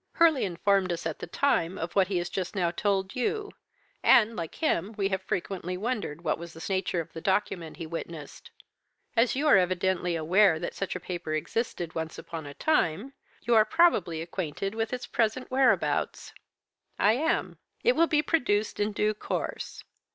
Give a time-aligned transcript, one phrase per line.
[0.13, 3.51] 'Hurley informed us, at the time, of what he has just now told you,
[4.01, 7.85] and, like him, we have frequently wondered what was the nature of the document he
[7.85, 8.49] witnessed.
[9.15, 13.53] As you are evidently aware that such a paper existed once upon a time, you
[13.53, 16.33] are probably acquainted with its present whereabouts?'
[16.97, 17.57] "'I am.
[17.83, 19.83] It will be produced in due course.